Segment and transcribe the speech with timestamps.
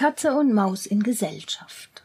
[0.00, 2.04] Katze und Maus in Gesellschaft.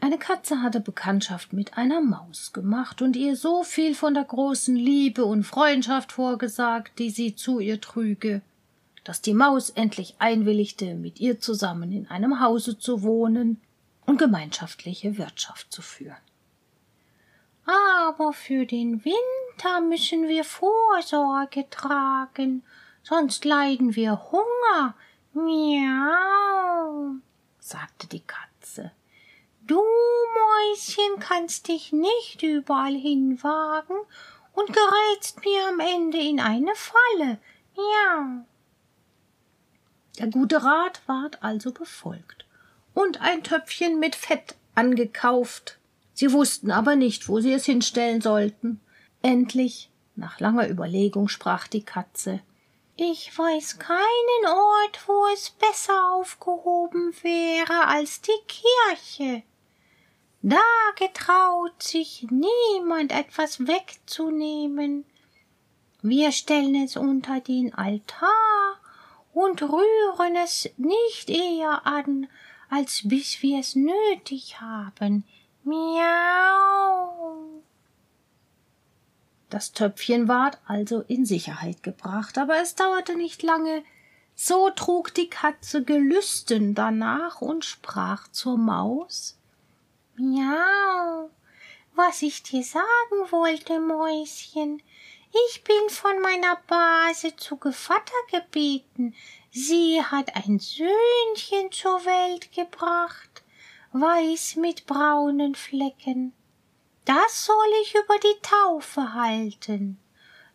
[0.00, 4.74] Eine Katze hatte Bekanntschaft mit einer Maus gemacht und ihr so viel von der großen
[4.74, 8.40] Liebe und Freundschaft vorgesagt, die sie zu ihr trüge,
[9.04, 13.60] dass die Maus endlich einwilligte, mit ihr zusammen in einem Hause zu wohnen
[14.06, 16.16] und gemeinschaftliche Wirtschaft zu führen.
[17.66, 22.62] Aber für den Winter müssen wir Vorsorge tragen,
[23.02, 24.94] sonst leiden wir Hunger,
[25.34, 27.14] Miau,
[27.58, 28.92] sagte die Katze.
[29.66, 33.96] Du, Mäuschen, kannst dich nicht überall hinwagen
[34.52, 37.38] und gerätst mir am Ende in eine Falle.
[37.74, 38.44] Miau.
[40.18, 42.44] Der gute Rat ward also befolgt
[42.92, 45.78] und ein Töpfchen mit Fett angekauft.
[46.12, 48.80] Sie wussten aber nicht, wo sie es hinstellen sollten.
[49.22, 52.42] Endlich, nach langer Überlegung, sprach die Katze
[52.96, 59.42] ich weiß keinen Ort, wo es besser aufgehoben wäre als die Kirche.
[60.42, 60.58] Da
[60.96, 65.04] getraut sich niemand etwas wegzunehmen.
[66.02, 68.80] Wir stellen es unter den Altar
[69.32, 72.28] und rühren es nicht eher an,
[72.68, 75.24] als bis wir es nötig haben.
[75.62, 77.21] Miau.
[79.52, 83.84] Das Töpfchen ward also in Sicherheit gebracht, aber es dauerte nicht lange,
[84.34, 89.36] so trug die Katze Gelüsten danach und sprach zur Maus.
[90.16, 91.28] Miau,
[91.94, 94.82] was ich dir sagen wollte, Mäuschen,
[95.50, 99.14] ich bin von meiner Base zu Gevatter gebeten.
[99.50, 103.42] Sie hat ein Söhnchen zur Welt gebracht,
[103.92, 106.32] weiß mit braunen Flecken.
[107.04, 109.98] Das soll ich über die Taufe halten.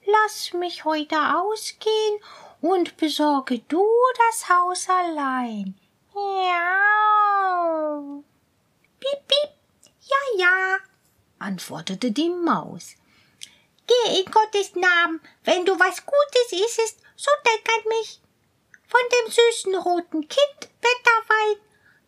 [0.06, 2.20] Lass mich heute ausgehen
[2.62, 3.86] und besorge du
[4.18, 5.78] das Haus allein.
[6.16, 6.78] Ja.
[9.00, 9.50] Piep, piep.
[10.02, 10.78] Ja, ja,
[11.40, 12.96] antwortete die Maus.
[13.86, 18.22] Geh in Gottes Namen, wenn du was Gutes isst, so denk an mich.
[18.88, 21.58] Von dem süßen roten Kind Wetterwein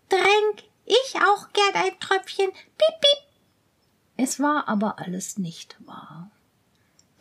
[0.10, 2.52] tränk ich auch gern ein Tröpfchen.
[2.52, 3.29] Piep, piep.
[4.22, 6.30] Es war aber alles nicht wahr.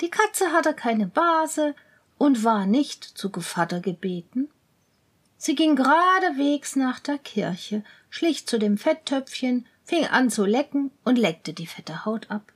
[0.00, 1.76] Die Katze hatte keine Base
[2.18, 4.48] und war nicht zu Gevatter gebeten.
[5.36, 11.18] Sie ging geradewegs nach der Kirche, schlich zu dem Fetttöpfchen, fing an zu lecken und
[11.18, 12.52] leckte die fette Haut ab.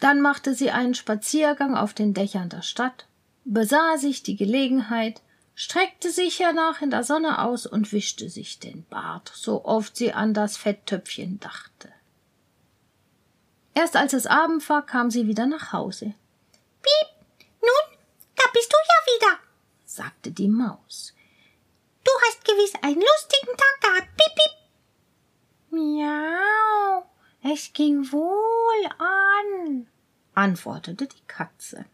[0.00, 3.06] Dann machte sie einen Spaziergang auf den Dächern der Stadt,
[3.44, 5.20] besah sich die Gelegenheit,
[5.54, 10.14] streckte sich hernach in der Sonne aus und wischte sich den Bart, so oft sie
[10.14, 11.90] an das Fetttöpfchen dachte.
[13.78, 16.06] Erst als es Abend war, kam sie wieder nach Hause.
[16.82, 17.08] Piep,
[17.60, 17.98] nun,
[18.34, 19.38] da bist du ja wieder,
[19.84, 21.14] sagte die Maus.
[22.02, 24.08] Du hast gewiss einen lustigen Tag gehabt.
[24.16, 24.54] Piep, piep.
[25.70, 27.08] Miau,
[27.44, 29.86] es ging wohl an,
[30.34, 31.84] antwortete die Katze.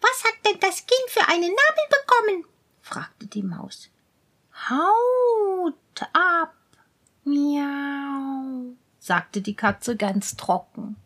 [0.00, 2.46] Was hat denn das Kind für einen Namen bekommen?
[2.80, 3.90] fragte die Maus.
[4.70, 6.54] Haut ab,
[7.24, 10.96] miau sagte die Katze ganz trocken.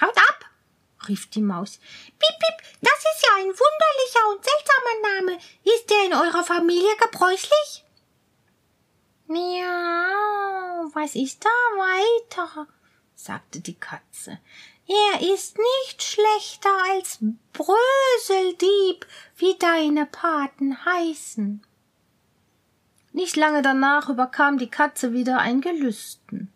[0.00, 0.46] Haut ab,
[1.06, 1.78] rief die Maus.
[2.18, 5.38] Piep, piep, das ist ja ein wunderlicher und seltsamer Name.
[5.64, 7.84] Ist der in eurer Familie gebräuchlich?
[9.26, 12.66] Miau, was ist da weiter?
[13.14, 14.38] sagte die Katze.
[14.86, 17.18] Er ist nicht schlechter als
[17.52, 21.66] Bröseldieb, wie deine Paten heißen.
[23.12, 26.53] Nicht lange danach überkam die Katze wieder ein Gelüsten.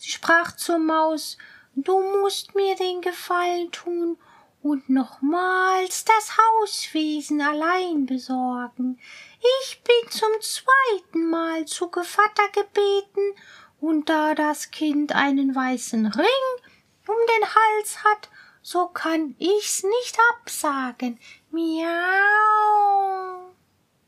[0.00, 1.36] Sie sprach zur Maus
[1.74, 4.16] Du musst mir den Gefallen tun
[4.62, 8.98] und nochmals das Hauswesen allein besorgen.
[9.62, 13.34] Ich bin zum zweiten Mal zu Gevatter gebeten,
[13.78, 16.64] und da das Kind einen weißen Ring
[17.06, 18.30] um den Hals hat,
[18.62, 21.18] so kann ich's nicht absagen.
[21.50, 21.86] Miau.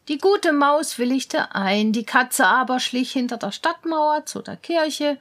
[0.09, 5.19] Die gute Maus willigte ein, die Katze aber schlich hinter der Stadtmauer zu der Kirche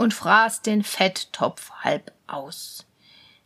[0.00, 2.86] und fraß den Fetttopf halb aus.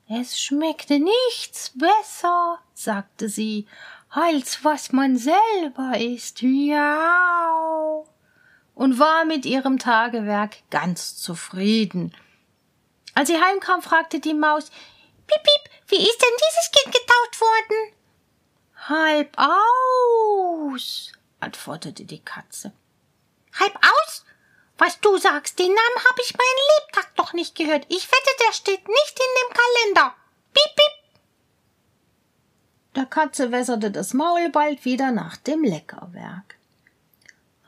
[0.08, 3.66] Es schmeckte nichts besser, sagte sie,
[4.08, 6.44] als was man selber isst.
[6.44, 8.06] Miau.
[8.72, 12.14] Und war mit ihrem Tagewerk ganz zufrieden.
[13.14, 14.70] Als sie heimkam, fragte die Maus,
[15.26, 17.94] Piep, piep, wie ist denn dieses Kind getauft worden?
[18.88, 21.10] Halb aus,
[21.40, 22.72] antwortete die Katze.
[23.58, 24.24] Halb aus?
[24.78, 27.86] Was du sagst, den Namen habe ich meinen Lebtag noch nicht gehört.
[27.88, 30.14] Ich wette, der steht nicht in dem Kalender.
[30.52, 31.04] Piep, piep.
[32.96, 36.56] Der Katze wässerte das Maul bald wieder nach dem Leckerwerk.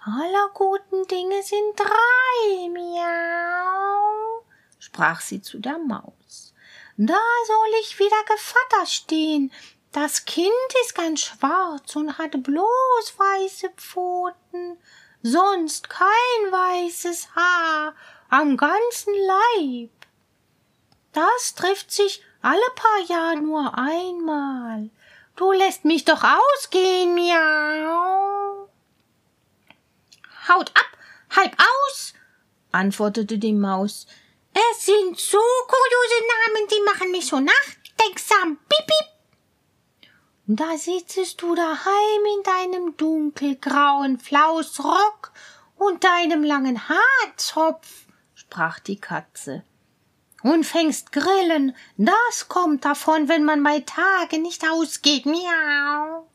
[0.04, 4.44] Aller guten Dinge sind drei, miau,
[4.78, 6.54] sprach sie zu der Maus.
[6.96, 9.52] Da soll ich wieder Gevatter stehen.
[9.90, 10.52] Das Kind
[10.84, 14.78] ist ganz schwarz und hat bloß weiße Pfoten,
[15.22, 16.06] sonst kein
[16.50, 17.94] weißes Haar
[18.28, 19.90] am ganzen Leib.
[21.12, 24.90] Das trifft sich alle paar Jahre nur einmal.
[25.36, 28.68] Du lässt mich doch ausgehen, miau.
[30.48, 30.98] Haut ab,
[31.34, 32.14] halb aus,
[32.72, 34.06] antwortete die Maus.
[34.52, 38.58] Es sind so kuriose Namen, die machen mich so nachdenksam.
[38.68, 39.15] Piep, piep.
[40.48, 45.32] Da sitzest du daheim in deinem dunkelgrauen Flausrock
[45.76, 49.64] und deinem langen Haarzopf, sprach die Katze.
[50.44, 55.26] Und fängst Grillen, das kommt davon, wenn man bei Tage nicht ausgeht.
[55.26, 56.28] Miau.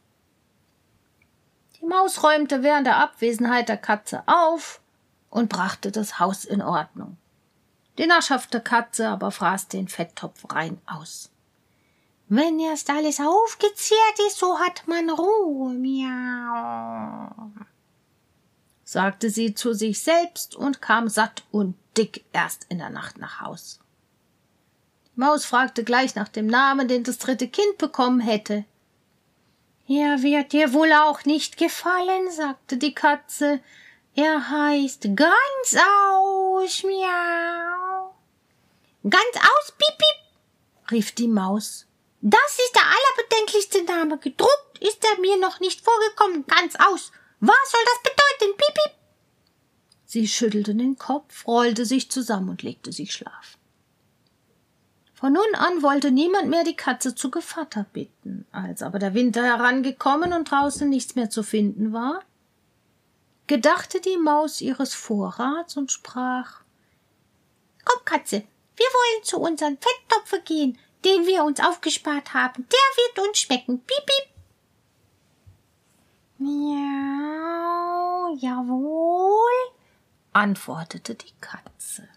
[1.79, 4.81] Die Maus räumte während der Abwesenheit der Katze auf
[5.29, 7.15] und brachte das Haus in Ordnung.
[7.97, 11.31] Die naschhafte Katze aber fraß den Fetttopf rein aus.
[12.33, 17.51] Wenn erst alles aufgezehrt ist, so hat man Ruhe, miau,
[18.85, 23.41] sagte sie zu sich selbst und kam satt und dick erst in der Nacht nach
[23.41, 23.81] Haus.
[25.07, 28.63] Die Maus fragte gleich nach dem Namen, den das dritte Kind bekommen hätte.
[29.89, 33.59] Er wird dir wohl auch nicht gefallen, sagte die Katze.
[34.15, 38.15] Er heißt ganz aus, miau.
[39.03, 41.87] Ganz aus, piep, piep, rief die Maus.
[42.21, 44.19] Das ist der allerbedenklichste Name.
[44.19, 46.45] Gedruckt ist er mir noch nicht vorgekommen.
[46.45, 47.11] Ganz aus.
[47.39, 48.93] Was soll das bedeuten, piep, piep?
[50.05, 53.59] Sie schüttelte den Kopf, rollte sich zusammen und legte sich schlafen.
[55.13, 58.45] Von nun an wollte niemand mehr die Katze zu Gevatter bitten.
[58.51, 62.23] Als aber der Winter herangekommen und draußen nichts mehr zu finden war,
[63.47, 66.61] gedachte die Maus ihres Vorrats und sprach
[67.85, 68.43] Komm, Katze,
[68.75, 72.67] wir wollen zu unserem Fetttopfe gehen, den wir uns aufgespart haben.
[72.69, 73.79] Der wird uns schmecken.
[73.79, 74.31] Piep, piep.
[76.37, 79.51] Miau, jawohl,
[80.33, 82.07] antwortete die Katze.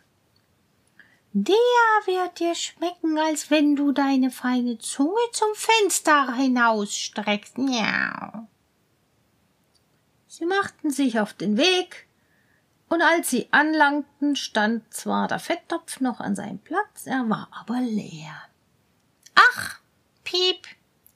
[1.33, 1.57] Der
[2.07, 7.59] wird dir schmecken, als wenn du deine feine Zunge zum Fenster hinausstreckst.
[7.59, 8.47] Miau.
[10.29, 12.07] Sie machten sich auf den Weg,
[12.89, 17.81] und als sie anlangten, stand zwar der Fetttopf noch an seinem Platz, er war aber
[17.81, 18.41] leer.
[19.35, 19.79] Ach,
[20.25, 20.67] Piep,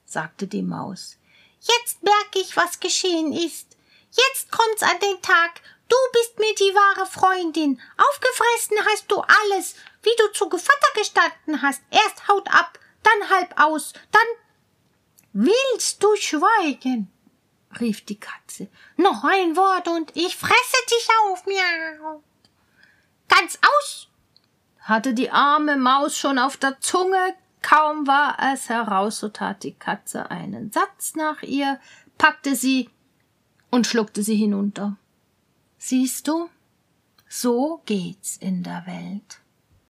[0.05, 1.17] sagte die Maus,
[1.61, 3.77] jetzt merke ich, was geschehen ist.
[4.11, 7.81] Jetzt kommt's an den Tag, Du bist mir die wahre Freundin.
[7.97, 11.83] Aufgefressen hast du alles, wie du zu Gevatter gestanden hast.
[11.91, 14.23] Erst haut ab, dann halb aus, dann
[15.33, 17.11] willst du schweigen?
[17.81, 18.69] rief die Katze.
[18.97, 22.23] Noch ein Wort und ich fresse dich auf, miau.
[23.29, 24.09] Ganz aus,
[24.81, 27.35] hatte die arme Maus schon auf der Zunge.
[27.69, 31.79] Kaum war es heraus, so tat die Katze einen Satz nach ihr,
[32.17, 32.89] packte sie
[33.71, 34.97] und schluckte sie hinunter.
[35.77, 36.49] Siehst du,
[37.29, 39.41] so geht's in der Welt.